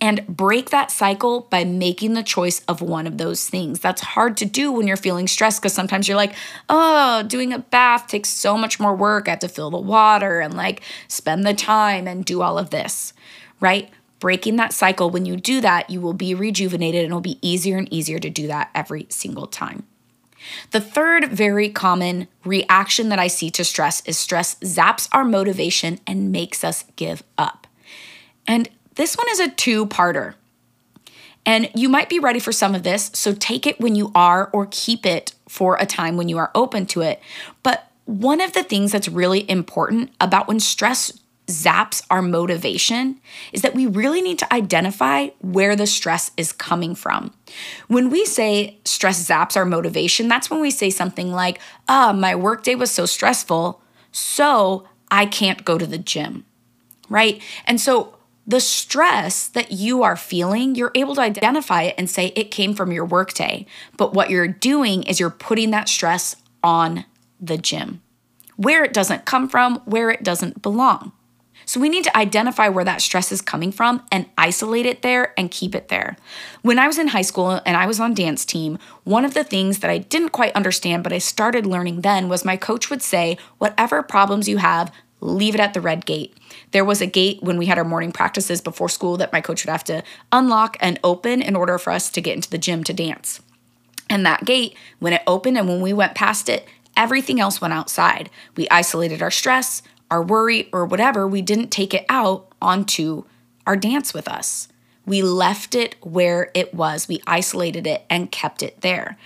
and 0.01 0.27
break 0.27 0.71
that 0.71 0.91
cycle 0.91 1.43
by 1.51 1.65
making 1.65 2.15
the 2.15 2.23
choice 2.23 2.61
of 2.67 2.81
one 2.81 3.07
of 3.07 3.19
those 3.19 3.49
things. 3.49 3.81
That's 3.81 4.01
hard 4.01 4.37
to 4.39 4.47
do 4.47 4.73
when 4.73 4.87
you're 4.87 4.97
feeling 4.97 5.29
stressed 5.29 5.61
because 5.61 5.75
sometimes 5.75 6.09
you're 6.09 6.17
like, 6.17 6.35
oh, 6.69 7.23
doing 7.25 7.53
a 7.53 7.59
bath 7.59 8.07
takes 8.07 8.31
so 8.31 8.57
much 8.57 8.81
more 8.81 8.95
work. 8.95 9.29
I 9.29 9.33
have 9.33 9.41
to 9.41 9.49
fill 9.49 9.71
the 9.71 9.79
water 9.79 10.41
and 10.41 10.55
like 10.55 10.83
spend 11.09 11.47
the 11.47 11.55
time 11.55 12.09
and 12.09 12.25
do 12.25 12.41
all 12.41 12.59
of 12.59 12.71
this, 12.71 13.13
right? 13.61 13.91
Breaking 14.21 14.57
that 14.57 14.73
cycle, 14.73 15.11
when 15.11 15.27
you 15.27 15.37
do 15.37 15.61
that, 15.61 15.91
you 15.91 16.01
will 16.01 16.15
be 16.15 16.35
rejuvenated 16.35 17.01
and 17.05 17.11
it'll 17.11 17.21
be 17.21 17.39
easier 17.43 17.77
and 17.77 17.93
easier 17.93 18.19
to 18.19 18.31
do 18.31 18.47
that 18.47 18.71
every 18.75 19.07
single 19.09 19.47
time. 19.47 19.85
The 20.71 20.81
third 20.81 21.31
very 21.31 21.69
common 21.69 22.29
reaction 22.45 23.11
that 23.11 23.19
I 23.19 23.27
see 23.27 23.51
to 23.51 23.65
stress 23.65 24.03
is 24.07 24.19
stress 24.19 24.57
zaps 24.57 25.09
our 25.13 25.25
motivation 25.25 26.01
and 26.07 26.33
makes 26.33 26.65
us 26.65 26.85
give 26.97 27.23
up. 27.37 27.60
And 28.51 28.69
this 28.97 29.17
one 29.17 29.29
is 29.31 29.39
a 29.39 29.49
two 29.49 29.87
parter. 29.87 30.35
And 31.47 31.71
you 31.73 31.89
might 31.89 32.09
be 32.09 32.19
ready 32.19 32.41
for 32.41 32.51
some 32.51 32.75
of 32.75 32.83
this, 32.83 33.13
so 33.15 33.33
take 33.33 33.65
it 33.65 33.81
when 33.81 33.95
you 33.95 34.11
are 34.13 34.51
or 34.53 34.67
keep 34.73 35.07
it 35.07 35.35
for 35.49 35.77
a 35.77 35.87
time 35.87 36.17
when 36.17 36.29
you 36.29 36.37
are 36.37 36.51
open 36.53 36.85
to 36.87 37.01
it. 37.01 37.23
But 37.63 37.89
one 38.07 38.41
of 38.41 38.53
the 38.53 38.65
things 38.65 38.91
that's 38.91 39.07
really 39.07 39.49
important 39.49 40.11
about 40.21 40.49
when 40.49 40.59
stress 40.59 41.17
zaps 41.47 42.03
our 42.11 42.23
motivation 42.23 43.21
is 43.53 43.63
that 43.63 43.75
we 43.75 43.87
really 43.87 44.21
need 44.21 44.41
to 44.41 44.53
identify 44.53 45.29
where 45.41 45.77
the 45.77 45.87
stress 45.87 46.33
is 46.37 46.53
coming 46.53 46.97
from. 46.97 47.33
When 47.87 48.11
we 48.11 48.25
say 48.25 48.79
stress 48.85 49.29
zaps 49.29 49.57
our 49.57 49.65
motivation, 49.65 50.27
that's 50.27 50.51
when 50.51 50.61
we 50.61 50.73
say 50.73 50.91
something 50.91 51.31
like, 51.31 51.61
ah, 51.89 52.11
oh, 52.11 52.13
my 52.13 52.35
workday 52.35 52.75
was 52.75 52.91
so 52.91 53.07
stressful, 53.07 53.81
so 54.11 54.89
I 55.09 55.27
can't 55.27 55.65
go 55.65 55.79
to 55.79 55.87
the 55.87 55.99
gym, 55.99 56.45
right? 57.09 57.41
And 57.65 57.81
so 57.81 58.17
the 58.47 58.61
stress 58.61 59.47
that 59.49 59.71
you 59.71 60.03
are 60.03 60.17
feeling, 60.17 60.75
you're 60.75 60.93
able 60.95 61.15
to 61.15 61.21
identify 61.21 61.83
it 61.83 61.95
and 61.97 62.11
say 62.11 62.33
it 62.35 62.51
came 62.51 62.75
from 62.75 62.91
your 62.91 63.05
workday. 63.05 63.67
But 63.97 64.13
what 64.13 64.31
you're 64.31 64.49
doing 64.49 65.03
is 65.05 65.21
you're 65.21 65.31
putting 65.31 65.71
that 65.71 65.89
stress 65.89 66.37
on 66.63 67.05
the 67.41 67.59
gym, 67.59 68.03
where 68.57 68.85
it 68.85 68.93
doesn't 68.93 69.25
come 69.25 69.49
from, 69.49 69.77
where 69.85 70.11
it 70.11 70.23
doesn't 70.23 70.63
belong. 70.63 71.13
So 71.67 71.79
we 71.79 71.89
need 71.89 72.03
to 72.05 72.17
identify 72.17 72.69
where 72.69 72.85
that 72.85 73.01
stress 73.01 73.31
is 73.31 73.41
coming 73.41 73.71
from 73.71 74.03
and 74.11 74.27
isolate 74.37 74.87
it 74.87 75.03
there 75.03 75.33
and 75.39 75.53
keep 75.53 75.75
it 75.77 75.87
there. 75.87 76.17
When 76.63 76.81
I 76.81 76.89
was 76.89 76.99
in 76.99 77.09
high 77.09 77.23
school 77.23 77.61
and 77.65 77.77
I 77.77 77.87
was 77.87 78.01
on 78.01 78.13
dance 78.13 78.45
team, 78.45 78.77
one 79.05 79.25
of 79.25 79.35
the 79.35 79.45
things 79.45 79.79
that 79.79 79.91
I 79.91 79.99
didn't 79.99 80.31
quite 80.31 80.57
understand 80.57 81.05
but 81.05 81.13
I 81.13 81.19
started 81.19 81.67
learning 81.67 82.01
then 82.01 82.29
was 82.29 82.45
my 82.45 82.57
coach 82.57 82.91
would 82.91 83.03
say, 83.03 83.39
"Whatever 83.59 84.03
problems 84.03 84.49
you 84.49 84.57
have, 84.57 84.91
leave 85.21 85.55
it 85.55 85.61
at 85.61 85.75
the 85.75 85.81
red 85.81 86.07
gate." 86.07 86.37
There 86.73 86.85
was 86.85 87.01
a 87.01 87.07
gate 87.07 87.43
when 87.43 87.59
we 87.59 87.67
had 87.67 87.79
our 87.79 87.85
morning 87.85 88.13
practices 88.13 88.61
before 88.61 88.89
school 88.89 89.17
that 89.17 89.33
my 89.33 89.41
coach 89.41 89.65
would 89.65 89.73
have 89.73 89.85
to 89.85 90.03
unlock 90.33 90.77
and 90.81 90.99
open 91.03 91.43
in 91.43 91.57
order 91.57 91.79
for 91.79 91.93
us 91.93 92.11
to 92.11 92.21
get 92.21 92.37
into 92.37 92.51
the 92.51 92.59
gym 92.59 92.85
to 92.85 92.93
dance. 92.93 93.41
And 94.09 94.27
that 94.27 94.45
gate, 94.45 94.75
when 94.99 95.13
it 95.13 95.23
opened 95.27 95.57
and 95.57 95.69
when 95.69 95.81
we 95.81 95.93
went 95.93 96.15
past 96.15 96.49
it, 96.49 96.67
everything 96.97 97.41
else 97.41 97.61
went 97.61 97.75
outside. 97.75 98.29
We 98.57 98.69
isolated 98.69 99.23
our 99.23 99.31
stress, 99.31 99.83
our 100.11 100.23
worry, 100.23 100.69
or 100.73 100.85
whatever, 100.85 101.27
we 101.27 101.43
didn't 101.43 101.71
take 101.71 101.95
it 101.95 102.05
out 102.09 102.49
onto 102.61 103.25
our 103.67 103.77
dance 103.77 104.13
with 104.13 104.27
us. 104.27 104.69
We 105.07 105.23
left 105.23 105.75
it 105.75 105.95
where 106.03 106.51
it 106.55 106.75
was. 106.75 107.09
We 107.09 107.23
isolated 107.27 107.87
it 107.87 108.05
and 108.11 108.31
kept 108.31 108.63
it 108.63 108.81
there. 108.81 109.17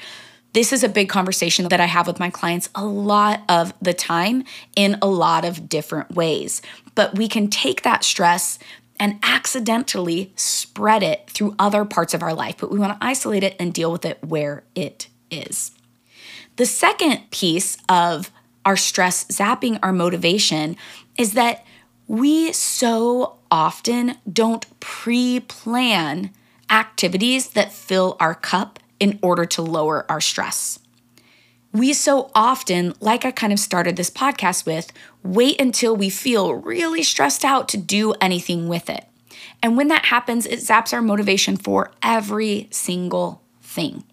This 0.55 0.73
is 0.73 0.85
a 0.85 0.89
big 0.89 1.09
conversation 1.09 1.67
that 1.69 1.81
I 1.81 1.87
have 1.87 2.07
with 2.07 2.21
my 2.21 2.31
clients 2.31 2.71
a 2.77 2.85
lot 2.85 3.43
of 3.49 3.75
the 3.83 3.93
time 3.93 4.45
in 4.77 4.97
a 5.03 5.07
lot 5.09 5.45
of 5.45 5.69
different 5.69 6.15
ways. 6.15 6.63
But 6.95 7.19
we 7.19 7.27
can 7.27 7.49
take 7.49 7.83
that 7.83 8.05
stress 8.05 8.61
and 9.01 9.19
accidentally 9.25 10.33
spread 10.37 11.03
it 11.03 11.29
through 11.29 11.57
other 11.59 11.85
parts 11.85 12.15
of 12.15 12.23
our 12.23 12.33
life, 12.33 12.57
but 12.61 12.71
we 12.71 12.79
want 12.79 12.99
to 12.99 13.05
isolate 13.05 13.43
it 13.43 13.57
and 13.59 13.75
deal 13.75 13.91
with 13.91 14.05
it 14.05 14.23
where 14.23 14.63
it 14.77 15.09
is. 15.29 15.73
The 16.55 16.67
second 16.67 17.33
piece 17.33 17.77
of 17.89 18.31
our 18.65 18.77
stress 18.77 19.25
zapping 19.25 19.81
our 19.83 19.93
motivation 19.93 20.77
is 21.19 21.33
that 21.33 21.67
we 22.07 22.53
so 22.53 23.39
often 23.51 24.19
don't 24.33 24.67
pre 24.79 25.41
plan 25.41 26.31
activities 26.71 27.49
that 27.51 27.73
fill 27.73 28.17
our 28.21 28.37
cup 28.37 28.79
in 29.05 29.19
order 29.21 29.45
to 29.45 29.61
lower 29.61 30.11
our 30.11 30.19
stress. 30.19 30.79
We 31.75 31.93
so 31.93 32.31
often, 32.35 32.95
like 33.01 33.27
I 33.27 33.33
kind 33.33 33.53
of 33.53 33.59
started 33.59 33.97
this 33.97 34.09
podcast 34.09 34.65
with, 34.65 34.91
wait 35.23 35.61
until 35.61 35.95
we 35.95 36.09
feel 36.09 36.55
really 36.55 37.03
stressed 37.03 37.45
out 37.45 37.69
to 37.69 37.77
do 37.77 38.13
anything 38.13 38.67
with 38.67 38.89
it. 38.89 39.05
And 39.63 39.77
when 39.77 39.89
that 39.89 40.07
happens, 40.07 40.47
it 40.47 40.61
zaps 40.61 40.95
our 40.95 41.03
motivation 41.03 41.59
for 41.59 41.91
every 42.03 42.67
single 42.71 43.43
thing. 43.61 44.05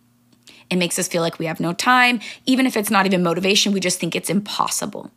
It 0.70 0.76
makes 0.76 1.00
us 1.00 1.08
feel 1.08 1.22
like 1.22 1.40
we 1.40 1.46
have 1.46 1.62
no 1.62 1.72
time. 1.72 2.20
Even 2.46 2.66
if 2.66 2.76
it's 2.76 2.92
not 2.92 3.06
even 3.06 3.24
motivation, 3.24 3.72
we 3.72 3.80
just 3.80 3.98
think 3.98 4.14
it's 4.14 4.30
impossible. 4.30 5.10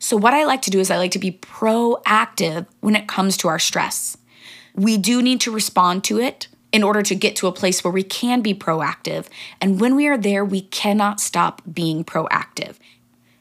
So, 0.00 0.16
what 0.16 0.34
I 0.34 0.44
like 0.44 0.62
to 0.62 0.70
do 0.70 0.80
is 0.80 0.90
I 0.90 0.96
like 0.96 1.12
to 1.12 1.20
be 1.20 1.30
proactive 1.30 2.66
when 2.80 2.96
it 2.96 3.06
comes 3.06 3.36
to 3.36 3.46
our 3.46 3.60
stress. 3.60 4.16
We 4.74 4.96
do 4.96 5.22
need 5.22 5.40
to 5.42 5.52
respond 5.52 6.02
to 6.04 6.18
it 6.18 6.48
in 6.72 6.82
order 6.82 7.02
to 7.02 7.14
get 7.14 7.36
to 7.36 7.46
a 7.46 7.52
place 7.52 7.82
where 7.82 7.92
we 7.92 8.02
can 8.02 8.40
be 8.40 8.54
proactive. 8.54 9.26
And 9.60 9.80
when 9.80 9.96
we 9.96 10.06
are 10.06 10.18
there, 10.18 10.44
we 10.44 10.62
cannot 10.62 11.20
stop 11.20 11.62
being 11.72 12.04
proactive. 12.04 12.76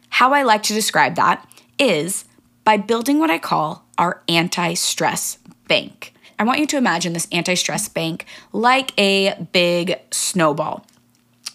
How 0.10 0.34
I 0.34 0.44
like 0.44 0.64
to 0.64 0.74
describe 0.74 1.16
that 1.16 1.48
is 1.78 2.26
by 2.64 2.78
building 2.78 3.20
what 3.20 3.30
I 3.30 3.38
call 3.38 3.86
our 3.98 4.24
anti 4.28 4.74
stress 4.74 5.38
bank. 5.68 6.14
I 6.38 6.44
want 6.44 6.60
you 6.60 6.68
to 6.68 6.78
imagine 6.78 7.14
this 7.14 7.28
anti 7.32 7.56
stress 7.56 7.88
bank 7.88 8.26
like 8.54 8.98
a 9.00 9.48
big 9.52 10.00
snowball. 10.12 10.86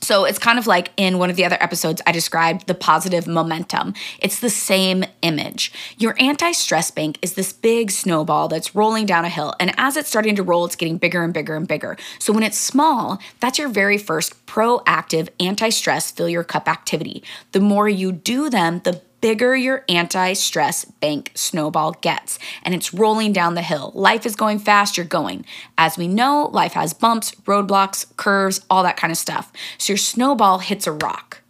So 0.04 0.26
it's 0.26 0.38
kind 0.38 0.58
of 0.58 0.66
like 0.66 0.90
in 0.98 1.18
one 1.18 1.30
of 1.30 1.36
the 1.36 1.46
other 1.46 1.56
episodes, 1.60 2.02
I 2.06 2.12
described 2.12 2.66
the 2.66 2.74
positive 2.74 3.26
momentum. 3.26 3.94
It's 4.20 4.38
the 4.38 4.50
same 4.50 5.06
image. 5.22 5.72
Your 5.96 6.14
anti 6.20 6.52
stress 6.52 6.90
bank 6.90 7.18
is 7.22 7.34
this 7.34 7.54
big 7.54 7.90
snowball 7.90 8.48
that's 8.48 8.74
rolling 8.74 9.06
down 9.06 9.24
a 9.24 9.30
hill. 9.30 9.54
And 9.58 9.72
as 9.78 9.96
it's 9.96 10.10
starting 10.10 10.36
to 10.36 10.42
roll, 10.42 10.66
it's 10.66 10.76
getting 10.76 10.98
bigger 10.98 11.24
and 11.24 11.32
bigger 11.32 11.56
and 11.56 11.66
bigger. 11.66 11.96
So 12.18 12.34
when 12.34 12.42
it's 12.42 12.58
small, 12.58 13.18
that's 13.40 13.58
your 13.58 13.70
very 13.70 13.96
first 13.96 14.44
proactive 14.44 15.30
anti 15.40 15.70
stress 15.70 16.10
fill 16.10 16.28
your 16.28 16.44
cup 16.44 16.68
activity. 16.68 17.24
The 17.52 17.60
more 17.60 17.88
you 17.88 18.12
do 18.12 18.50
them, 18.50 18.82
the 18.84 19.00
bigger 19.24 19.56
your 19.56 19.82
anti 19.88 20.34
stress 20.34 20.84
bank 20.84 21.32
snowball 21.34 21.92
gets. 22.02 22.38
And 22.62 22.74
it's 22.74 22.92
rolling 22.92 23.32
down 23.32 23.54
the 23.54 23.62
hill. 23.62 23.90
Life 23.94 24.26
is 24.26 24.36
going 24.36 24.58
fast, 24.58 24.98
you're 24.98 25.06
going. 25.06 25.46
As 25.78 25.96
we 25.96 26.06
know, 26.08 26.50
life 26.52 26.74
has 26.74 26.92
bumps, 26.92 27.34
roadblocks, 27.46 28.14
curves, 28.18 28.60
all 28.68 28.82
that 28.82 28.98
kind 28.98 29.10
of 29.10 29.16
stuff. 29.16 29.50
So 29.78 29.94
your 29.94 29.96
snowball 29.96 30.58
hits 30.58 30.86
a 30.86 30.92
rock. 30.92 31.40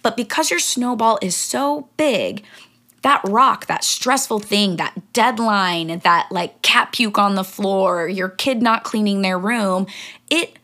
But 0.00 0.16
because 0.16 0.48
your 0.48 0.60
snowball 0.60 1.18
is 1.20 1.36
so 1.36 1.90
big, 1.98 2.42
that 3.02 3.20
rock, 3.28 3.66
that 3.66 3.84
stressful 3.84 4.38
thing, 4.38 4.76
that 4.76 5.12
deadline, 5.12 5.98
that 5.98 6.28
like 6.30 6.62
cat 6.62 6.90
puke 6.90 7.18
on 7.18 7.34
the 7.34 7.44
floor, 7.44 8.08
your 8.08 8.30
kid 8.30 8.62
not 8.62 8.82
cleaning 8.82 9.20
their 9.20 9.38
room, 9.38 9.86
it 10.30 10.58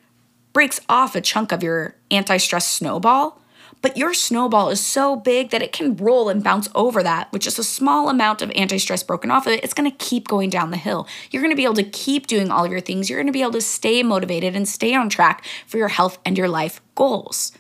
breaks 0.55 0.81
off 0.89 1.15
a 1.15 1.21
chunk 1.21 1.53
of 1.53 1.63
your 1.63 1.97
anti 2.11 2.39
stress 2.39 2.67
snowball 2.67 3.43
but 3.87 3.97
your 3.97 4.15
snowball 4.15 4.69
is 4.69 4.85
so 4.85 5.15
big 5.15 5.51
that 5.51 5.63
it 5.63 5.71
can 5.71 5.95
roll 5.95 6.29
and 6.29 6.43
bounce 6.43 6.69
over 6.75 7.05
that 7.05 7.33
with 7.33 7.41
just 7.41 7.57
a 7.57 7.63
small 7.63 8.09
amount 8.09 8.43
of 8.43 8.51
anti 8.57 8.79
stress 8.79 9.05
broken 9.05 9.31
off 9.31 9.47
of 9.47 9.53
it. 9.53 9.63
It's 9.63 9.75
gonna 9.75 9.93
keep 9.93 10.27
going 10.27 10.51
down 10.51 10.73
the 10.73 10.77
hill. 10.77 11.07
You're 11.31 11.41
gonna 11.41 11.55
be 11.55 11.63
able 11.63 11.75
to 11.75 11.85
keep 11.85 12.27
doing 12.27 12.51
all 12.51 12.65
of 12.65 12.73
your 12.73 12.81
things. 12.81 13.09
You're 13.09 13.21
gonna 13.21 13.31
be 13.31 13.43
able 13.43 13.53
to 13.53 13.61
stay 13.61 14.03
motivated 14.03 14.57
and 14.57 14.67
stay 14.67 14.93
on 14.93 15.09
track 15.09 15.45
for 15.69 15.79
your 15.79 15.87
health 15.87 16.19
and 16.25 16.37
your 16.37 16.49
life 16.49 16.81
goals 16.97 17.53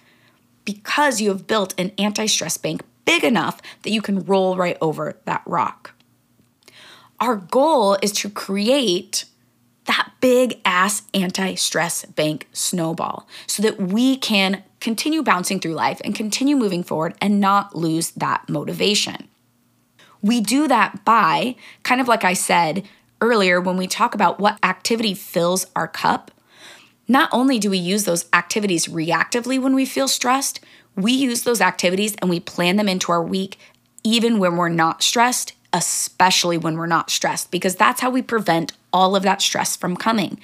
because 0.64 1.20
you 1.20 1.28
have 1.28 1.46
built 1.46 1.78
an 1.78 1.92
anti 1.96 2.26
stress 2.26 2.56
bank 2.56 2.82
big 3.04 3.22
enough 3.22 3.62
that 3.82 3.92
you 3.92 4.02
can 4.02 4.24
roll 4.24 4.56
right 4.56 4.78
over 4.80 5.20
that 5.26 5.44
rock. 5.46 5.94
Our 7.20 7.36
goal 7.36 7.98
is 8.02 8.10
to 8.10 8.30
create 8.30 9.26
that 9.84 10.10
big 10.20 10.60
ass 10.64 11.02
anti 11.14 11.54
stress 11.54 12.04
bank 12.04 12.48
snowball 12.52 13.28
so 13.46 13.62
that 13.62 13.80
we 13.80 14.16
can 14.16 14.64
continue 14.80 15.22
bouncing 15.22 15.60
through 15.60 15.74
life 15.74 16.00
and 16.04 16.14
continue 16.14 16.56
moving 16.56 16.82
forward 16.82 17.14
and 17.20 17.40
not 17.40 17.74
lose 17.74 18.10
that 18.12 18.48
motivation. 18.48 19.28
We 20.22 20.40
do 20.40 20.66
that 20.68 21.04
by, 21.04 21.56
kind 21.82 22.00
of 22.00 22.08
like 22.08 22.24
I 22.24 22.32
said 22.32 22.86
earlier, 23.20 23.60
when 23.60 23.76
we 23.76 23.86
talk 23.86 24.14
about 24.14 24.40
what 24.40 24.58
activity 24.62 25.14
fills 25.14 25.66
our 25.74 25.88
cup, 25.88 26.30
not 27.08 27.28
only 27.32 27.58
do 27.58 27.70
we 27.70 27.78
use 27.78 28.04
those 28.04 28.26
activities 28.32 28.86
reactively 28.86 29.60
when 29.60 29.74
we 29.74 29.86
feel 29.86 30.08
stressed, 30.08 30.60
we 30.96 31.12
use 31.12 31.42
those 31.42 31.60
activities 31.60 32.16
and 32.16 32.28
we 32.28 32.40
plan 32.40 32.76
them 32.76 32.88
into 32.88 33.12
our 33.12 33.22
week 33.22 33.58
even 34.02 34.38
when 34.38 34.56
we're 34.56 34.68
not 34.68 35.02
stressed, 35.02 35.52
especially 35.72 36.56
when 36.56 36.76
we're 36.76 36.86
not 36.86 37.10
stressed, 37.10 37.50
because 37.50 37.74
that's 37.74 38.00
how 38.00 38.08
we 38.08 38.22
prevent 38.22 38.72
all 38.92 39.16
of 39.16 39.24
that 39.24 39.42
stress 39.42 39.76
from 39.76 39.96
coming 39.96 40.38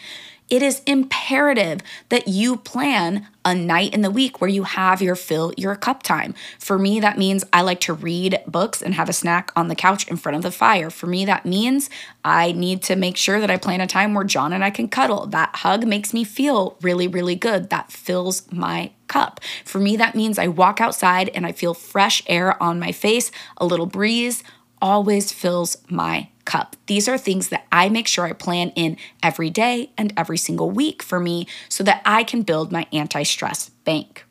it 0.52 0.62
is 0.62 0.82
imperative 0.87 1.80
that 2.11 2.28
you 2.28 2.59
plan 2.59 3.26
a 3.42 3.54
night 3.54 3.94
in 3.94 4.02
the 4.02 4.11
week 4.11 4.38
where 4.38 4.50
you 4.50 4.64
have 4.64 5.00
your 5.00 5.16
fill 5.16 5.50
your 5.56 5.75
cup 5.75 6.02
time. 6.02 6.35
For 6.59 6.78
me, 6.78 7.00
that 7.00 7.16
means 7.16 7.42
I 7.54 7.62
like 7.62 7.80
to 7.80 7.94
read 7.94 8.38
books 8.47 8.82
and 8.82 8.92
have 8.92 9.09
a 9.09 9.14
snack 9.14 9.50
on 9.56 9.68
the 9.68 9.75
couch 9.75 10.06
in 10.09 10.18
front 10.18 10.37
of 10.37 10.42
the 10.42 10.50
fire. 10.50 10.90
For 10.90 11.06
me, 11.06 11.25
that 11.25 11.47
means 11.47 11.88
I 12.23 12.52
need 12.52 12.82
to 12.82 12.97
make 12.97 13.16
sure 13.16 13.40
that 13.40 13.50
I 13.50 13.56
plan 13.56 13.80
a 13.80 13.87
time 13.87 14.12
where 14.12 14.25
John 14.25 14.52
and 14.52 14.62
I 14.62 14.68
can 14.68 14.88
cuddle. 14.88 15.25
That 15.25 15.56
hug 15.56 15.87
makes 15.87 16.12
me 16.12 16.23
feel 16.23 16.76
really, 16.82 17.09
really 17.09 17.35
good. 17.35 17.71
That 17.71 17.90
fills 17.90 18.42
my 18.52 18.90
cup. 19.09 19.40
For 19.64 19.78
me, 19.78 19.97
that 19.97 20.14
means 20.14 20.38
I 20.38 20.49
walk 20.49 20.82
outside 20.82 21.30
and 21.30 21.47
I 21.47 21.52
feel 21.52 21.73
fresh 21.73 22.23
air 22.26 22.62
on 22.62 22.78
my 22.78 22.92
face, 22.92 23.30
a 23.56 23.64
little 23.64 23.87
breeze 23.87 24.44
always 24.82 25.32
fills 25.32 25.78
my 25.88 26.28
cup. 26.44 26.76
These 26.87 27.08
are 27.08 27.18
things 27.18 27.49
that 27.49 27.66
I 27.70 27.88
make 27.88 28.06
sure 28.06 28.25
I 28.25 28.32
plan 28.32 28.70
in 28.75 28.96
every 29.22 29.50
day 29.50 29.90
and 29.96 30.12
every 30.16 30.38
single 30.38 30.70
week 30.70 31.02
for 31.02 31.20
me 31.20 31.46
so 31.68 31.84
that 31.84 32.02
I 32.04 32.25
can 32.25 32.42
build 32.42 32.72
my 32.72 32.87
anti 32.92 33.22
stress 33.22 33.70
bank. 33.84 34.25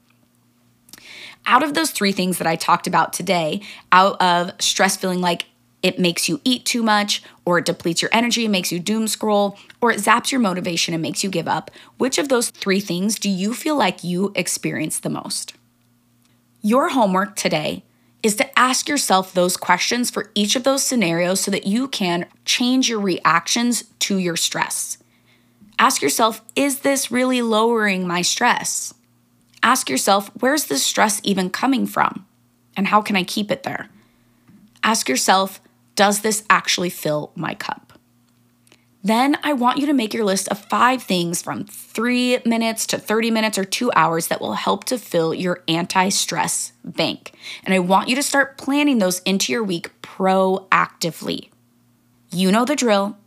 Out 1.45 1.63
of 1.63 1.73
those 1.73 1.91
three 1.91 2.11
things 2.11 2.37
that 2.37 2.47
I 2.47 2.55
talked 2.55 2.85
about 2.85 3.13
today, 3.13 3.61
out 3.91 4.21
of 4.21 4.51
stress 4.61 4.95
feeling 4.95 5.21
like 5.21 5.45
it 5.81 5.97
makes 5.97 6.29
you 6.29 6.39
eat 6.43 6.65
too 6.65 6.83
much, 6.83 7.23
or 7.43 7.57
it 7.57 7.65
depletes 7.65 8.01
your 8.01 8.11
energy 8.13 8.45
and 8.45 8.51
makes 8.51 8.71
you 8.71 8.79
doom 8.79 9.07
scroll, 9.07 9.57
or 9.81 9.91
it 9.91 9.99
zaps 9.99 10.31
your 10.31 10.39
motivation 10.39 10.93
and 10.93 11.01
makes 11.01 11.23
you 11.23 11.29
give 11.29 11.47
up, 11.47 11.71
which 11.97 12.19
of 12.19 12.29
those 12.29 12.51
three 12.51 12.79
things 12.79 13.17
do 13.17 13.29
you 13.29 13.53
feel 13.53 13.75
like 13.75 14.03
you 14.03 14.31
experience 14.35 14.99
the 14.99 15.09
most? 15.09 15.55
Your 16.61 16.89
homework 16.89 17.35
today 17.35 17.83
is 18.23 18.35
to 18.35 18.59
ask 18.59 18.87
yourself 18.87 19.33
those 19.33 19.57
questions 19.57 20.11
for 20.11 20.31
each 20.35 20.55
of 20.55 20.63
those 20.63 20.83
scenarios 20.83 21.41
so 21.41 21.51
that 21.51 21.65
you 21.65 21.87
can 21.87 22.27
change 22.45 22.89
your 22.89 22.99
reactions 22.99 23.85
to 23.99 24.17
your 24.17 24.35
stress. 24.35 24.97
Ask 25.79 26.01
yourself, 26.01 26.41
is 26.55 26.79
this 26.79 27.11
really 27.11 27.41
lowering 27.41 28.07
my 28.07 28.21
stress? 28.21 28.93
Ask 29.63 29.89
yourself, 29.89 30.29
where's 30.39 30.65
the 30.65 30.77
stress 30.77 31.19
even 31.23 31.49
coming 31.49 31.87
from? 31.87 32.25
And 32.77 32.87
how 32.87 33.01
can 33.01 33.15
I 33.15 33.23
keep 33.23 33.49
it 33.51 33.63
there? 33.63 33.89
Ask 34.83 35.09
yourself, 35.09 35.59
does 35.95 36.21
this 36.21 36.43
actually 36.49 36.89
fill 36.89 37.31
my 37.35 37.55
cup? 37.55 37.90
Then 39.03 39.37
I 39.43 39.53
want 39.53 39.79
you 39.79 39.87
to 39.87 39.93
make 39.93 40.13
your 40.13 40.25
list 40.25 40.47
of 40.49 40.59
five 40.59 41.01
things 41.01 41.41
from 41.41 41.65
three 41.65 42.39
minutes 42.45 42.85
to 42.87 42.99
30 42.99 43.31
minutes 43.31 43.57
or 43.57 43.65
two 43.65 43.91
hours 43.95 44.27
that 44.27 44.41
will 44.41 44.53
help 44.53 44.83
to 44.85 44.97
fill 44.97 45.33
your 45.33 45.63
anti 45.67 46.09
stress 46.09 46.73
bank. 46.83 47.33
And 47.63 47.73
I 47.73 47.79
want 47.79 48.09
you 48.09 48.15
to 48.15 48.23
start 48.23 48.57
planning 48.57 48.99
those 48.99 49.19
into 49.21 49.51
your 49.51 49.63
week 49.63 49.89
proactively. 50.01 51.49
You 52.31 52.51
know 52.51 52.65
the 52.65 52.75
drill. 52.75 53.17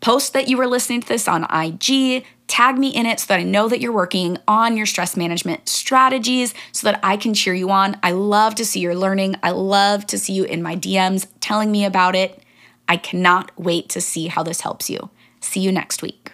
Post 0.00 0.32
that 0.32 0.48
you 0.48 0.56
were 0.56 0.66
listening 0.66 1.00
to 1.00 1.08
this 1.08 1.26
on 1.28 1.44
IG, 1.44 2.24
tag 2.46 2.78
me 2.78 2.88
in 2.88 3.06
it 3.06 3.20
so 3.20 3.26
that 3.28 3.40
I 3.40 3.44
know 3.44 3.68
that 3.68 3.80
you're 3.80 3.92
working 3.92 4.38
on 4.46 4.76
your 4.76 4.86
stress 4.86 5.16
management 5.16 5.68
strategies 5.68 6.54
so 6.72 6.86
that 6.86 7.00
I 7.02 7.16
can 7.16 7.34
cheer 7.34 7.54
you 7.54 7.70
on. 7.70 7.98
I 8.02 8.12
love 8.12 8.54
to 8.56 8.64
see 8.64 8.80
your 8.80 8.94
learning. 8.94 9.36
I 9.42 9.50
love 9.50 10.06
to 10.08 10.18
see 10.18 10.32
you 10.32 10.44
in 10.44 10.62
my 10.62 10.76
DMs 10.76 11.26
telling 11.40 11.72
me 11.72 11.84
about 11.84 12.14
it. 12.14 12.42
I 12.88 12.96
cannot 12.96 13.50
wait 13.56 13.88
to 13.90 14.00
see 14.00 14.28
how 14.28 14.42
this 14.42 14.60
helps 14.60 14.88
you. 14.88 15.10
See 15.40 15.60
you 15.60 15.72
next 15.72 16.02
week. 16.02 16.32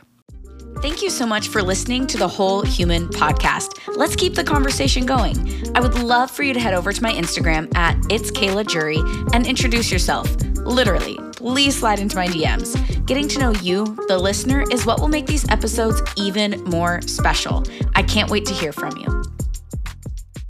Thank 0.80 1.02
you 1.02 1.10
so 1.10 1.26
much 1.26 1.48
for 1.48 1.62
listening 1.62 2.06
to 2.08 2.18
the 2.18 2.26
Whole 2.26 2.62
Human 2.62 3.08
podcast. 3.08 3.96
Let's 3.96 4.16
keep 4.16 4.34
the 4.34 4.42
conversation 4.42 5.06
going. 5.06 5.36
I 5.76 5.80
would 5.80 5.94
love 6.02 6.30
for 6.30 6.42
you 6.42 6.52
to 6.54 6.60
head 6.60 6.74
over 6.74 6.92
to 6.92 7.02
my 7.02 7.12
Instagram 7.12 7.72
at 7.76 7.96
It's 8.10 8.30
Kayla 8.32 8.66
Jury 8.66 8.98
and 9.32 9.46
introduce 9.46 9.92
yourself. 9.92 10.34
Literally, 10.56 11.18
please 11.36 11.78
slide 11.78 12.00
into 12.00 12.16
my 12.16 12.26
DMs. 12.26 12.74
Getting 13.06 13.28
to 13.28 13.38
know 13.38 13.52
you, 13.62 13.84
the 14.08 14.18
listener, 14.18 14.64
is 14.72 14.84
what 14.84 14.98
will 15.00 15.08
make 15.08 15.26
these 15.26 15.48
episodes 15.50 16.02
even 16.16 16.62
more 16.64 17.00
special. 17.02 17.64
I 17.94 18.02
can't 18.02 18.30
wait 18.30 18.44
to 18.46 18.54
hear 18.54 18.72
from 18.72 18.96
you. 18.96 19.22